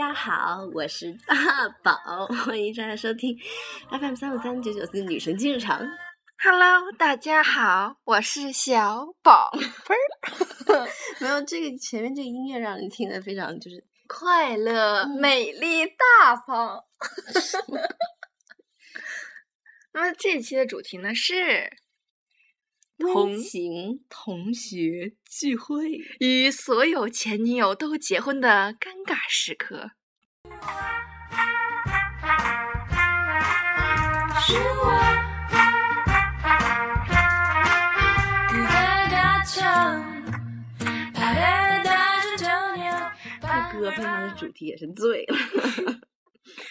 [0.00, 3.38] 大家好，我是大宝，欢迎大家收听
[3.90, 5.78] FM 三五三九九四女神进入场。
[6.42, 9.60] Hello，大家好，我是小宝贝
[10.74, 10.88] 儿，
[11.20, 16.82] 没有这个前面这个音乐让人听得非常就是快乐、嗯美丽、大方。
[19.92, 21.70] 那么这期的主题呢是
[23.00, 29.92] 同行同学聚会，与所有前女友都结婚的尴尬时刻。
[43.40, 45.36] 在哥背上的主题也是醉了。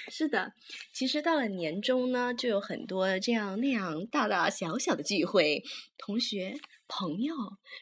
[0.10, 0.54] 是的，
[0.94, 5.64] 其实到了年终呢，就有很多这样那样大大小小的聚会，
[5.98, 6.56] 同学、
[6.88, 7.34] 朋友、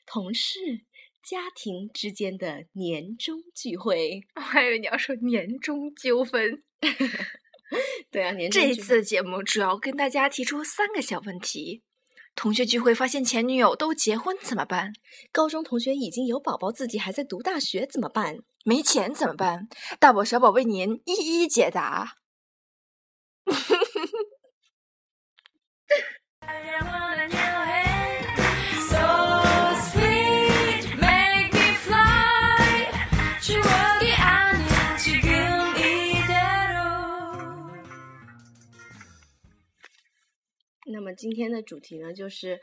[0.06, 0.60] 同事、
[1.24, 4.22] 家庭之间的年终聚会。
[4.36, 6.64] 我还以为你要说年终纠纷。
[8.12, 11.84] 对啊，年终这一次的节目主要跟大家提出三个小问题：
[12.38, 14.94] 同学聚会发现前女友都结婚怎么办？
[15.32, 18.38] 高中同学已经有宝宝，自己还在读大学，怎么办？
[18.64, 19.68] 没钱怎么办？
[20.00, 22.18] 大宝、小宝为您一一解答。
[40.88, 42.60] 那么今天的主题呢，就是、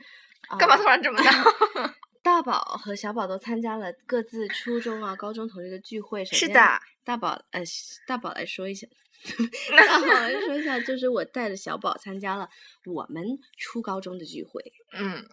[0.51, 1.31] 呃、干嘛突然这么大？
[2.23, 6.25] 大宝和小宝都参加了各自初中啊、高中同学的聚会。
[6.25, 7.63] 是的，大宝呃，
[8.07, 8.87] 大宝来说一下，
[9.77, 12.49] 大宝来说一下，就是我带着小宝参加了
[12.87, 14.73] 我们初高中的聚会。
[14.93, 15.29] 嗯，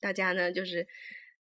[0.00, 0.88] 大家呢，就是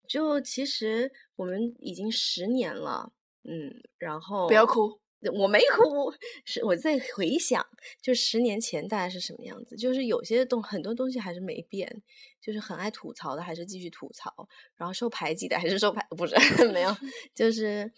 [0.07, 3.13] 就其实我们已经十年了，
[3.43, 4.99] 嗯，然后不要哭。
[5.33, 6.11] 我没哭，
[6.45, 7.65] 是我在回想，
[8.01, 9.75] 就十年前大概是什么样子。
[9.75, 12.01] 就是有些东很多东西还是没变，
[12.41, 14.47] 就是很爱吐槽的还是继续吐槽，
[14.77, 16.35] 然后受排挤的还是受排， 不是
[16.71, 16.95] 没有，
[17.35, 17.91] 就是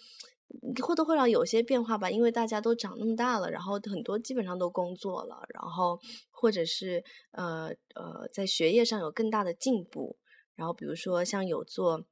[0.81, 2.09] 或多或少有些变化吧。
[2.09, 5.99] 因为大家都长那么大了，然后很多基本上都工作了，然后
[6.31, 10.17] 或者是呃呃在学业上有更大的进步。
[10.55, 12.05] 然后比如说像有做。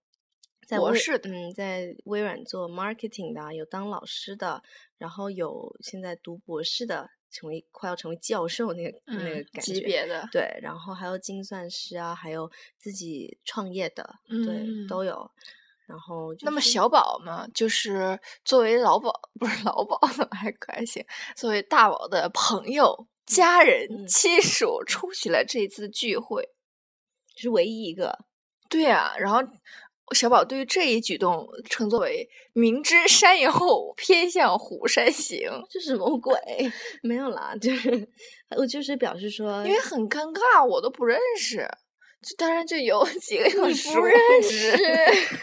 [0.69, 4.61] 在博士的嗯，在微软做 marketing 的啊，有当老师的，
[4.99, 9.73] 然后有现在读博士的，成为快要成为教授那个、那个嗯，感觉。
[9.73, 10.29] 级别的。
[10.31, 12.47] 对，然后还有精算师啊，还有
[12.77, 15.31] 自己创业的，对，嗯都有。
[15.87, 19.97] 然后、就是、那么小宝嘛，就是作为老宝不是老宝，
[20.29, 21.03] 还可还行？
[21.35, 26.47] 作为大宝的朋友、家人、嗯亲属，出席了这次聚会。
[27.35, 28.19] 是唯一一个，
[28.69, 29.39] 对啊，然后
[30.15, 36.35] 小宝对于这一举动称作为“明知山有虎，偏向虎山行这什么鬼？
[37.03, 38.09] 没有啦，就是
[38.57, 41.67] 我 就是表示”，说，因为很尴尬，我都不认识。
[42.21, 45.39] 就当然就有 几个有不认识识。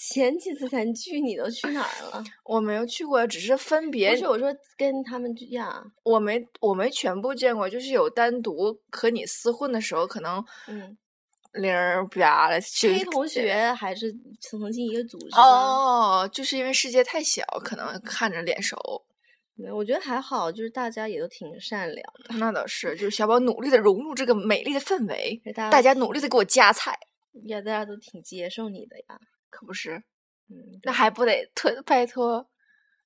[0.00, 2.22] 前几次咱聚你都去哪儿了？
[2.44, 10.96] 我没有去过，只是分别不是我说跟他们聚呀，我没我没全部见过，就是有单独和你厮混的时候，可能嗯，
[11.52, 15.40] 零儿吧了去黑同学还是曾经一个组织的。
[15.40, 18.76] 哦，就是因为世界太小，可能看着脸熟。
[19.54, 26.96] 没有我觉得还好，就是大家也都挺善良的，那倒是，就是小宝努力的融入这个美丽的氛围，大大家努力的给我夹菜，
[27.42, 29.18] 也大家都挺接受你的呀。
[29.50, 30.02] 可不是？
[30.48, 32.48] 嗯，那还不得托拜托？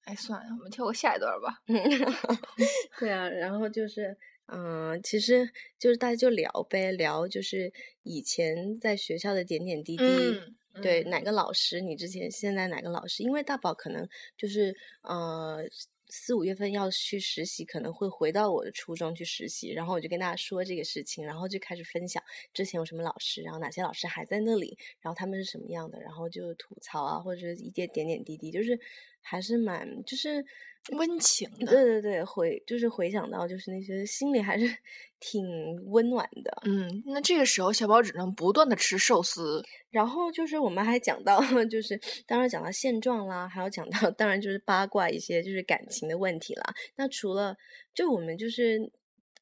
[0.04, 1.62] 哎，算了，我们跳过下一段吧。
[3.00, 4.14] 对啊，然后就是，
[4.54, 7.72] 嗯、其实就是大家就聊呗，聊就是
[8.02, 10.04] 以前在学校的点点滴滴。
[10.04, 11.82] 嗯对，嗯哪个老师？
[11.82, 13.22] 你之前现在哪个老师？
[13.22, 14.08] 因为大宝可能
[14.38, 15.62] 就是呃
[16.08, 22.22] 四五月份要去实习，可能会回到我的初中去实习，然后我就跟大家说这个事情，然后就开始分享
[22.54, 28.80] 之前有什么老师，然后哪些老师还在那里，然后他们是什么样的，然后就吐槽啊，或者是一些点点滴滴，就是
[29.22, 30.44] 还是蛮就是
[30.92, 34.66] 温情的对对对，回就是回想到就是那些心里还是
[35.20, 35.44] 挺
[35.86, 36.62] 温暖的。
[36.64, 39.62] 嗯，那这个时候小宝只能不断的吃寿司。
[39.90, 41.40] 然后就是我们还讲到，
[41.70, 46.74] 就是当然讲到现状啦，还有讲到当然就是八卦一些就是感情的问题啦。
[46.96, 47.56] 那除了
[47.94, 48.90] 就我们就是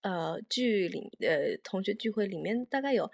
[0.02, 3.10] 呃剧里呃同学聚会里面大概有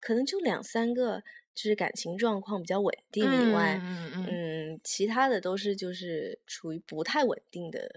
[0.00, 1.22] 可能就两三个
[1.54, 7.90] 就是感情状况比较稳定以外，嗯嗯嗯，其他的都是就是处于不太稳定的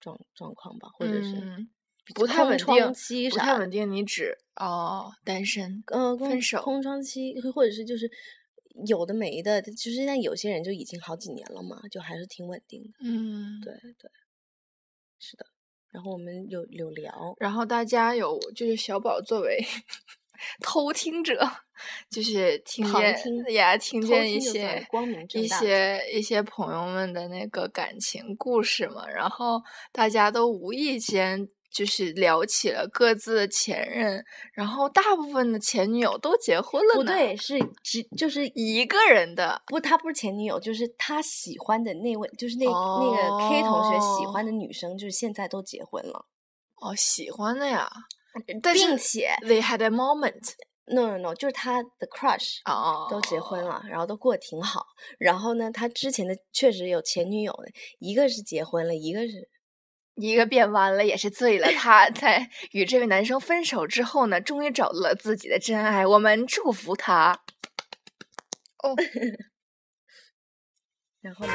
[0.00, 1.66] 状状况吧，或者是
[2.14, 8.10] 不太稳定窗期不太稳定，你指哦单身呃，分手空窗期，或者是就是
[8.86, 12.90] 有的没的，就是现在有些人就已经好几年了嘛，就还是挺稳定的。
[13.00, 14.10] 嗯，对对，
[15.18, 15.46] 是的。
[15.90, 19.64] 然后我们有有聊，然后大家有就是小宝作为
[20.60, 21.48] 偷听者，
[22.10, 24.86] 就是听见旁听呀，听见一些
[25.34, 31.48] 一些一些朋友们的那个感情故事嘛，然后大家都无意间。
[31.74, 37.00] 就是聊起了各自的前任，然后大部分的前女友都结婚了呢。
[37.00, 46.26] 不对，是只就是一个人的不，他不是前女友，就是他喜欢的那位，就是那、那个 K 同学喜欢的女生，就是现在都结婚了，
[46.76, 47.90] 哦，喜欢的呀，
[48.62, 50.52] 但并且 they had a moment
[50.86, 54.86] no no no，就是他的 crush 哦，都结婚了，然后都过得挺好。
[55.18, 59.48] 然后呢，他之前的确实有前女友的，一个是结婚了，一个是
[60.16, 61.70] 一个变弯了，也是醉了。
[61.72, 66.06] 他在与这位男生分手之后呢，终于找到了自己的真爱。
[66.06, 67.40] 我们祝福他。
[68.82, 68.94] 哦，
[71.22, 71.52] 然后呢，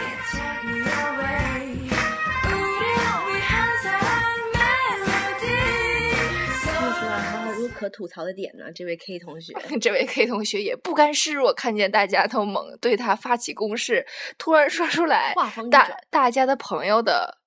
[7.80, 9.54] 可吐槽的点呢，这位 K 同学。
[9.80, 14.06] 这位 K 同学也不甘示弱，看见大家都猛对他发起攻势，
[14.38, 17.38] 突然说出来话大大家的朋友的，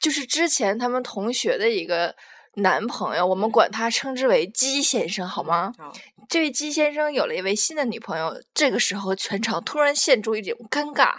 [0.00, 2.16] 就是之前他们同学的一个
[2.56, 5.72] 男朋友，我们管他称之为鸡先生，好吗？
[5.78, 5.92] 好，
[6.28, 11.12] 这位鸡先生有了一位新的女朋友，这个时候全场突然现出一种尴尬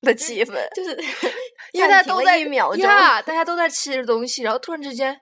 [0.00, 0.90] 的气氛，就是
[1.72, 5.18] 因为大家都在一秒钟，呀，大家都在吃着东西，然后突然之间，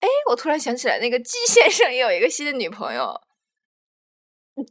[0.00, 3.14] 哎，我突然想起来，那个季 先生也有一个新的女朋友，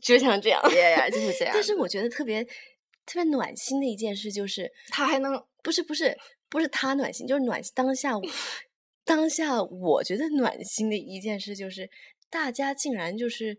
[0.01, 0.61] 就像这样。
[0.73, 1.51] 耶呀，就是这样。
[1.53, 6.17] 但是我觉得特别特别暖心的一件事就是，他还能不是不是
[6.49, 8.13] 不是他暖心，就是暖当下
[9.05, 11.89] 当下我觉得暖心的一件事就是，
[12.29, 13.57] 大家竟然就是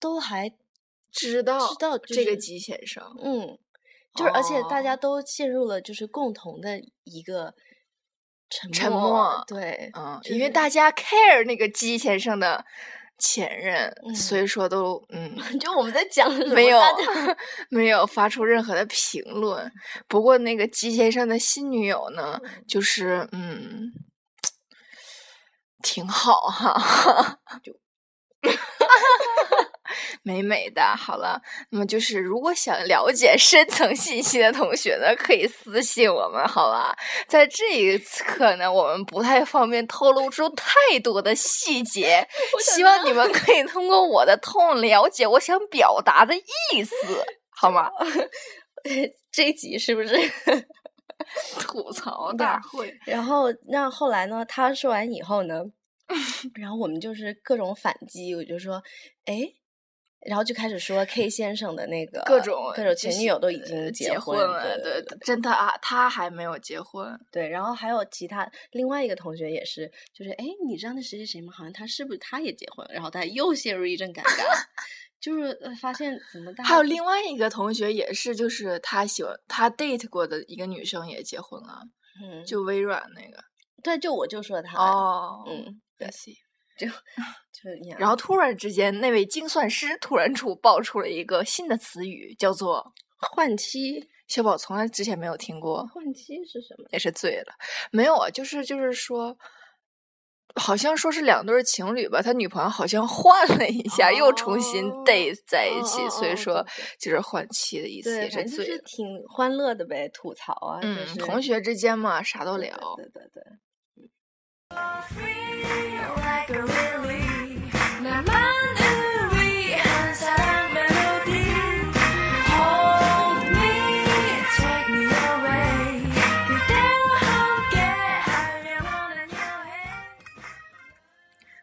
[0.00, 0.50] 都还
[1.12, 3.58] 知道知道就这个季先生，嗯，
[4.14, 7.54] 就是而且大哦家都陷入了就是共同的一个
[8.48, 12.64] 沉沉默默对，嗯，就是因为大家 care 那个姬先生的
[13.18, 15.36] 前任，嗯所以说都嗯。
[15.58, 16.80] 就我们在讲没有
[17.70, 19.72] 没有发出任何的评论。
[20.06, 22.38] 不过那个姬先生的新女友呢，
[22.68, 23.90] 就是嗯，
[25.82, 27.72] 挺好哈，就
[30.22, 30.82] 美美的。
[30.96, 31.40] 好了，
[31.70, 36.96] 那么就是如果想了解深层信息的同学呢，可以私信我们，好吧？
[37.28, 42.26] 在这一刻呢，我们不太方便透露出太多的细节，
[42.60, 46.94] 希望你们可以通过我的痛了解我想表达的意思，
[47.50, 47.90] 好吗？
[49.32, 50.16] 这一集是不是？
[51.58, 54.44] 吐槽大会，然后那后来呢？
[54.44, 55.62] 他说完以后呢，
[56.54, 58.80] 然后我们就是各种反击，我就说，
[59.24, 59.42] 哎，
[60.26, 67.18] 然后就开始说 K 先生的那个各种各种前女友都已呃经结婚了，对对，真的啊，他还没有结婚。
[67.30, 71.52] 对，然后还有其他另外一个同学也是，就是哎，你知道那谁谁谁吗？
[71.52, 72.94] 好像他是不是他也结婚了？
[72.94, 74.44] 然后大家又陷入一阵尴尬，
[75.20, 81.82] 就是呃发现怎么大还有另外一个同学也是，就是他喜欢他 date 过的一个女生也结婚了，
[82.22, 83.42] 嗯，就微软那个。
[83.82, 85.80] 对，就我就说他，哦，嗯，
[86.78, 87.96] 就就是。
[87.98, 96.86] 然后突然之间，那位精算师突然出爆出了一个新的词语，叫做换妻，小宝从来之前没有听过，换妻是什么？
[96.90, 97.54] 也是醉了。
[97.90, 99.36] 没有啊，就是就是说，
[100.54, 106.66] 好像说是两对情侣吧，他女朋友好像换了一下，又重新哦 date 在一起，哦哦哦所以说
[107.00, 108.82] 就是换妻的意思，也是醉了就是醉。
[108.84, 112.76] 挺欢乐的呗，吐槽啊，就嗯，是同学之间嘛，啥都对聊。
[112.96, 113.42] 对对对对。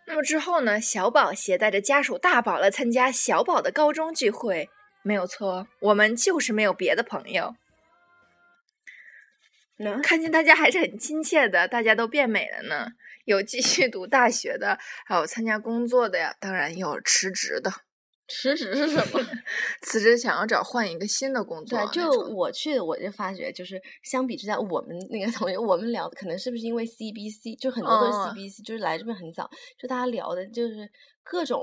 [0.06, 4.70] 那么之后呢，小宝携带着家属大宝来参加小宝的高中聚会，
[5.02, 7.56] 没有错，我们就是没有别的朋友。
[9.78, 12.88] 那看见大家还是很亲切的，大家都变美了呢。
[13.26, 17.72] 有继续读大学的，还有参加工作的呀，当然也有辞职的。
[18.28, 19.20] 辞职是什么？
[19.84, 30.90] 辞职想要找换一个新的工作对，就，我去，我就发觉，就是相比之下，我们那个同学，我们聊的可能是不是因为 CBC，就很多都是嗯 CBC，、就是来这边很早，就大家聊的就是
[31.22, 31.62] 各种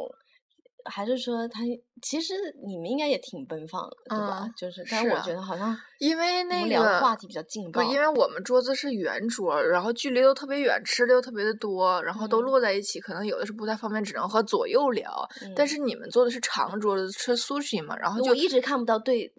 [0.84, 1.60] 还是说他
[2.02, 2.34] 其实
[2.66, 4.44] 你们应该也挺奔放的，对吧？
[4.44, 15.28] 嗯就是，但是啊我觉得好像因为那个话题比较劲爆，不，因为我们桌子是圆桌，然后距离都特别远，吃的又特别的多，然后都嗯摞在一起，可能有的是不太方便，只能和左右聊。
[15.54, 19.30] 但嗯是你们坐的是长桌子，吃 sushi 嘛，然后就我一直看不到对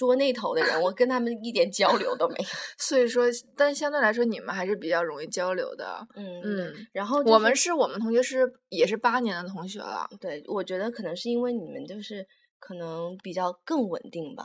[0.00, 2.44] 桌那头的人，我跟他们一点交流都没有。
[2.78, 6.08] 所以说，但相对来说，你们还是比较容易交流的。
[6.16, 12.26] 嗯嗯，然后、我们是我们同学是也是八年的同学了，对，我觉得可能是因为你们就是
[12.58, 14.42] 可能比较更稳定吧，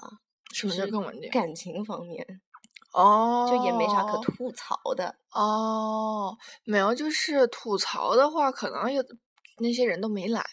[0.53, 1.31] 什么叫更稳定？
[1.31, 2.27] 感情方面
[2.91, 5.15] 哦，就也没啥可吐槽的。
[5.31, 6.35] 哦，
[6.65, 9.01] 没有，就是吐槽的话，可能有
[9.57, 10.43] 那些人都没来。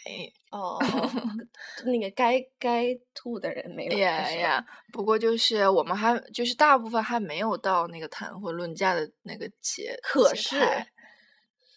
[0.51, 0.79] 哦，
[1.87, 3.97] 那个该该吐的人没来。
[3.99, 10.59] 呀呀，不过就是我们还就是大部分还没有到那个谈婚论嫁的那个节，可是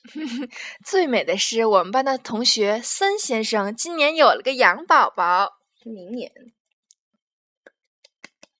[0.85, 5.53] 最美的是我们班的同学孙先生今年有了个羊宝宝。
[5.85, 6.31] 明年，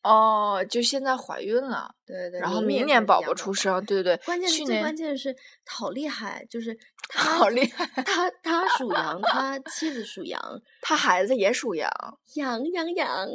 [0.03, 4.15] 哦，就现在怀孕了，对对对，然后明明年宝宝出生，对对。
[4.15, 6.77] 对，关键是最去年关键是，好厉害，就是
[7.09, 10.41] 他好厉害，他他属羊，他妻子属羊，
[10.81, 11.89] 他孩子也属羊，
[12.35, 13.27] 羊羊羊，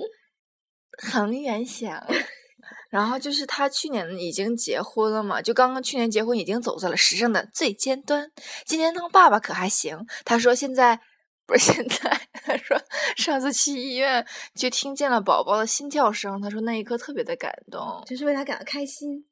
[1.10, 2.04] 恒源祥。
[2.90, 8.30] 然后就是他去年已经结婚了嘛，就刚刚去年结婚，已经走在了时尚的最尖端。
[8.66, 9.96] 今年当爸爸可还行？
[10.24, 11.00] 他说现在
[11.46, 12.80] 不是现在，他说
[13.16, 18.02] 上次去医院就听见了宝宝的心跳声，他说那一刻特别的感动。
[18.06, 19.24] 就是为他感到开心，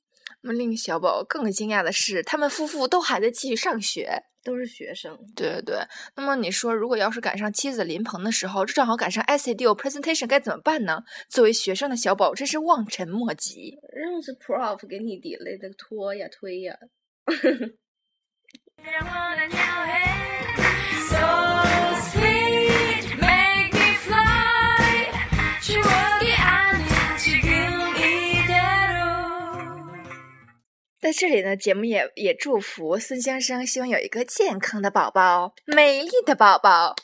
[0.43, 4.25] 那么令小宝更惊讶的是，他们夫妇都还在继续上学。
[4.45, 5.19] 都是学生。
[5.37, 5.77] 对对对，
[6.17, 11.03] 那么你说，如果要是赶上妻子临盆的时候，这正好赶上 essay due presentation，该怎么办呢？
[11.29, 13.77] 作为学生的小宝真是望尘莫及。
[13.93, 16.79] 让是 prof 给你 delay 的拖呀推呀，
[31.09, 36.95] 在这里呢，节目也也祝福孙先生，希望有一个健康的宝宝，美丽的宝宝。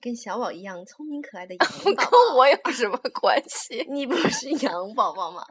[0.00, 2.34] 跟小宝一样聪明可爱的羊 跟宝跟。
[2.34, 3.84] 我有什么关系？
[3.92, 5.44] 你不是羊宝宝吗？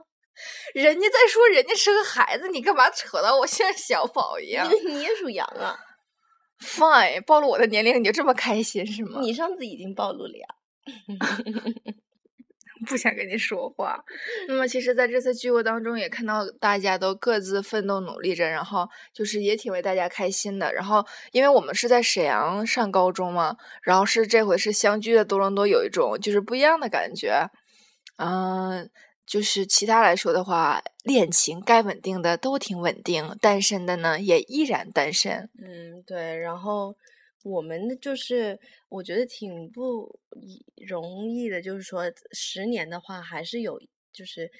[0.73, 5.77] 人家在说人家是个孩子，你干嘛扯到我像小宝一样你也属羊啊
[6.61, 9.19] ？？Fine，暴露我的年龄，你就这么开心是吗？
[9.21, 10.47] 你上次已经暴露了呀。
[12.85, 14.01] 不想跟你说话。
[14.47, 20.73] 那么，其实在这次聚会当中，也看到大家都各自奋斗努力着，然后就是也挺为大家开心的。
[20.73, 27.49] 然后，因为我们是在沈阳上高中嘛，然后是这回是相聚的多伦多，有一种就是不一样的感觉。
[28.17, 28.89] 嗯，
[29.25, 35.49] 就是其他来说的话，恋情该稳定的都挺稳定，单身的呢也依然单身。
[35.61, 36.95] 嗯，对，然后
[37.45, 38.59] 我们的就是
[38.89, 40.19] 我觉得挺不
[40.87, 43.79] 容易的，就是说十年的话，还是有，
[44.11, 44.51] 就是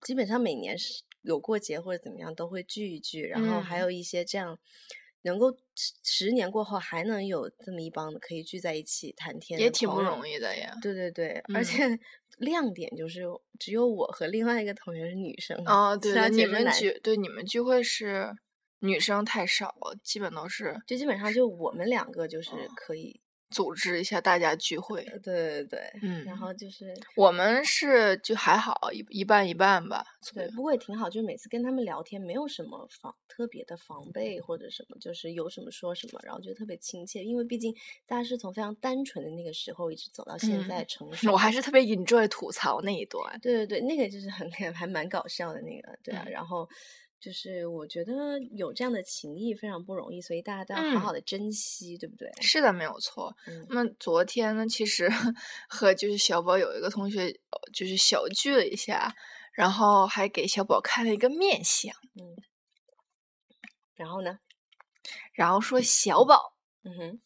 [0.00, 4.58] 基本上每年是有过节或者怎么样都会聚一聚，然后还嗯有一些这样
[5.24, 10.00] 能够十十年过后还能有这么一帮可以聚在一起谈天，也挺不。
[10.00, 10.74] 容易的呀。
[10.80, 11.98] 对对对，而嗯且
[12.38, 13.20] 亮点就是
[13.60, 18.34] 只有我和另外一个同学是女生哦，对对，你们聚对你们聚会是
[18.82, 23.20] 女生太少了，基本都是就基本上就我们两个就是哦可以，
[23.50, 25.02] 组织一下大家聚会。
[25.04, 30.04] 呃对对对，嗯然后就是我们是就还好，一一半一半吧。
[30.34, 37.74] 对，不过也挺好，就每次跟他们聊天，没有什么防特别的防备或者什么，就是有什么说什么，然后觉得特别亲切，因为毕竟
[38.06, 41.30] 大家是从非常单纯的那个时候一直走到现在嗯 成熟。
[41.32, 43.38] 我还是特别 enjoy 吐槽那一段。
[43.40, 46.66] 对对对，那个就是很 还蛮搞笑的那个，对啊，嗯然后
[47.22, 52.28] 就是我觉得有这样的情谊非常不容易，所以大家都要好好嗯的珍惜，对不对？
[52.40, 53.32] 是的，没有错。
[53.46, 55.08] 嗯那么昨天呢，其实
[55.70, 59.14] 和就是小宝有一个同学呃就是小聚了一下，
[59.52, 62.34] 然后还给小宝看了一个面相，嗯，
[63.94, 64.40] 然后呢？
[65.32, 67.20] 然后说小宝嗯哼。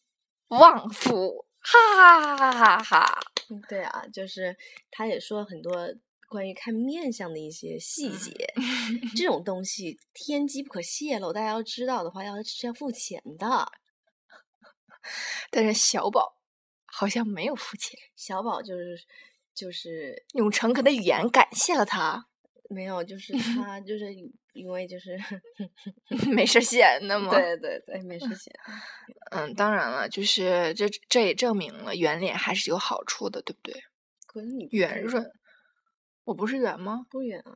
[0.49, 2.83] 旺夫，哈哈哈哈哈。
[2.83, 3.19] 哈，
[3.67, 4.55] 对啊，就是
[4.89, 5.93] 他也说很多
[6.27, 8.53] 关于看面相的一些细嗯节，
[9.15, 13.71] 这种东西天机不可泄露，大家要知道的话，要是要付钱的。
[15.49, 16.35] 但是小宝
[16.85, 18.99] 好像没有付钱，小宝就是
[19.55, 22.27] 就是用诚恳的语言感谢了他，
[22.69, 24.13] 没有，就是 他就是
[24.51, 25.17] 因为就是
[26.29, 27.29] 没事闲的嘛？
[27.33, 28.53] 对对对，没事闲。
[29.31, 33.81] 嗯，当然了，就是这这也证明了圆脸还是有好处的，对不对？
[34.71, 35.25] 圆润，
[36.27, 37.05] 我不是圆吗？
[37.09, 37.55] 不圆啊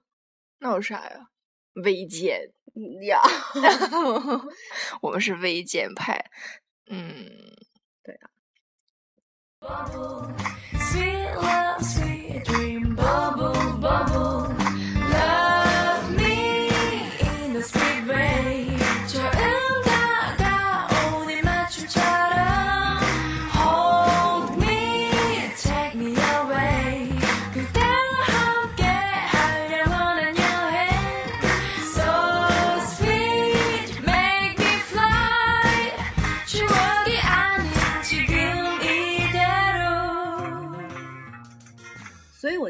[0.60, 1.28] 那有啥呀？
[1.84, 3.20] 微尖，嗯呀，
[5.02, 6.32] 我们是微尖派。
[6.88, 7.28] 嗯，
[8.02, 8.30] 对啊。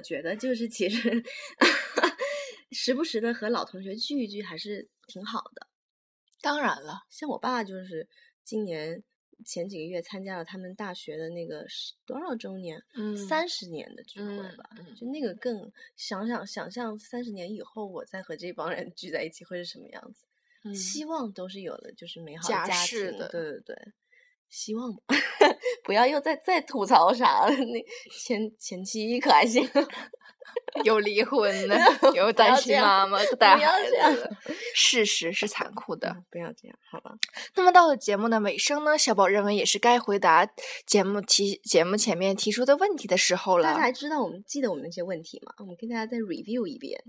[0.02, 1.24] 我觉得就是其实
[2.74, 5.68] 时不时的和老同学聚一聚还是挺好的。
[6.42, 8.10] 当然了，像我爸就是
[8.44, 9.04] 今年
[9.46, 20.26] 前几个月参加了他们大学的那个十多少周年，嗯三十年的聚会嗯吧，嗯就那个更想想想象三十年以后我再和这帮人聚在一起会是什么样子。
[20.64, 23.76] 嗯希望都是有了就是美好家的家庭，世的对对对，
[24.52, 25.16] 希望吧，
[25.84, 27.52] 不要又再再吐槽啥了。
[27.56, 27.86] 那
[28.20, 29.68] 前前妻可还行，
[30.84, 31.78] 有离婚的，
[32.14, 36.10] 有不单亲妈妈带孩子的，事实是残酷的。
[36.10, 37.12] 嗯不要这样，好吧？
[37.56, 40.46] 那么到了节目的尾声呢，小宝认为也是该回答
[40.86, 43.80] 节目提节目前面提出的问题的时候了大家。
[43.80, 45.54] 还知道我们记得我们那些问题吗？
[45.60, 47.02] 我们跟大家再 review 一遍。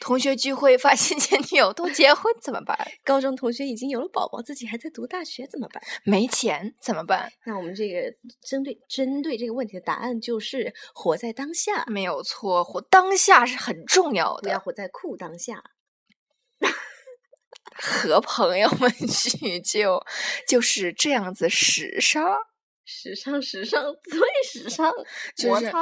[0.00, 2.76] 同学聚会发现前女友都结婚怎么办？
[3.04, 5.82] 高中同学已经有了宝宝，自己还在读大学怎么办？
[6.04, 7.32] 没钱怎么办？
[7.46, 14.42] 那我们这个针对针对这个问题的答案就是活在当下，没有错，活当下是很重要的。
[14.42, 15.62] 不要活在酷当下。
[17.76, 20.04] 和朋友们 叙旧，
[20.46, 22.22] 就是这样子时尚。
[22.84, 24.20] 时尚，时尚， 最
[24.62, 24.92] 时尚，
[25.36, 25.72] 就是。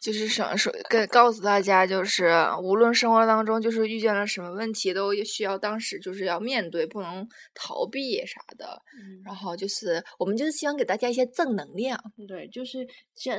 [0.00, 2.28] 就是想说跟告诉大家，就是
[2.62, 8.82] 无论生活当中就是遇见了什么问题，都需要当时就是要面对，不能逃避啥的。
[8.98, 11.98] 嗯然后就是我们就是希望给大家一些正能量。
[12.28, 13.32] 对，就是这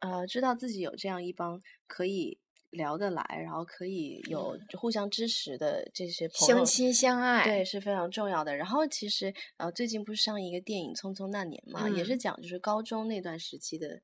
[0.00, 2.38] 呃，知道自己有这样一帮可以
[2.70, 8.56] 聊得来，然后可以有互相支持的这些朋友，相亲相爱，对，是非常重要的。
[8.56, 14.00] 然后其实呃，最近不是上一个电影《匆匆那年》嘛，也是嗯讲就是高中那段时期的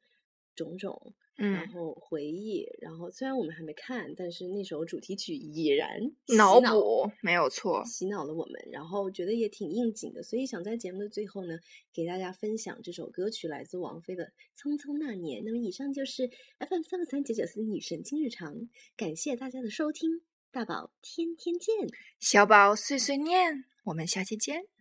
[0.54, 1.14] 种种。
[1.36, 6.00] 然嗯，后回忆，然后虽然我们还没看，但是那首主题曲已然
[6.36, 7.84] 脑脑补没有错。
[7.84, 11.58] 洗脑了我们，然后觉得也挺应景的，所以想在节目的最后呢，
[11.92, 14.24] 给大家分享这首歌曲，来自王菲的
[14.56, 15.42] 《匆匆那年》。
[15.44, 21.74] 那么以上就是 FM 三三九九四女神今日常，感谢大家的收听，大宝天天见。
[22.18, 24.75] 小宝碎碎念，我们下期见。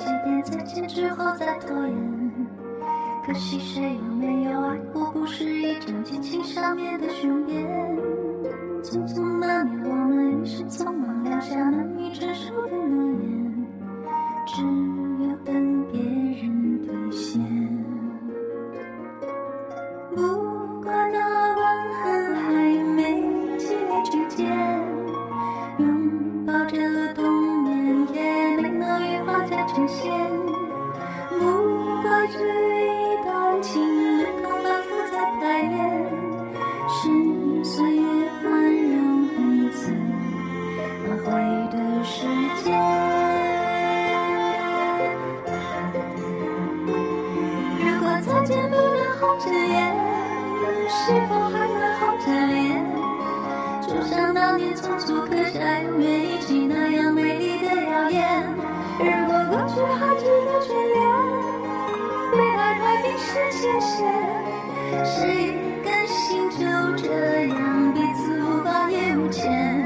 [0.00, 2.46] 几遍再见之后再拖延？
[3.26, 5.10] 可惜谁有没有爱过？
[5.12, 7.62] 不是一场激情上面的雄辩。
[8.82, 13.66] 匆匆那年，我们一时匆忙留下难以承受的诺言，
[14.46, 14.62] 只
[49.30, 49.94] 红着眼，
[50.88, 52.84] 是否还能红着脸？
[53.80, 58.42] 就像当年匆促刻下永远一起那样美丽的谣言。
[58.98, 60.98] 如果过去还值得眷恋，
[62.32, 64.10] 未来太冰释前嫌，
[65.04, 66.58] 谁甘心就
[66.96, 69.79] 这样彼此无挂也无牵？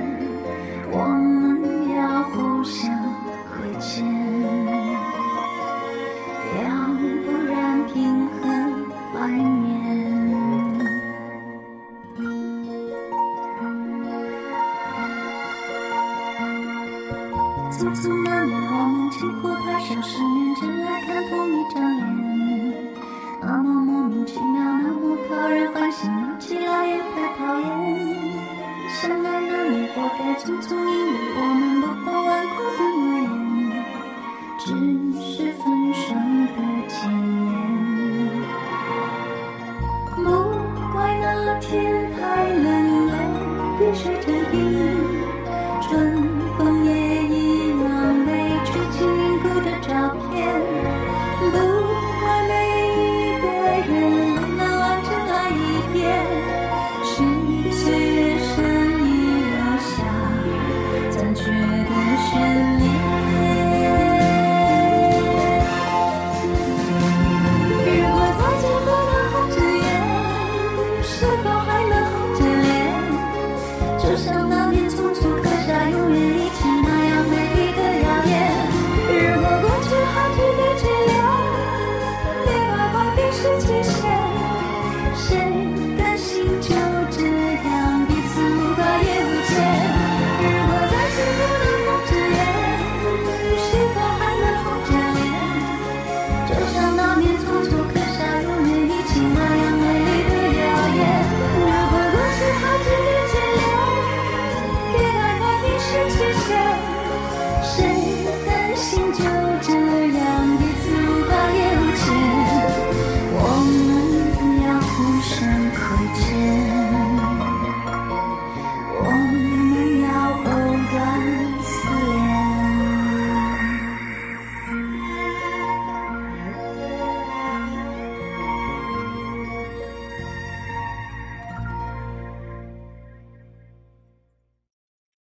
[17.77, 22.95] 匆匆那年，我们经过多少十年，只爱看同一张脸，
[23.43, 26.07] 那么莫名其妙，那么讨人欢喜，